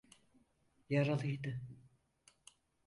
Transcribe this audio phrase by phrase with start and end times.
[0.89, 1.61] Yaralıydı.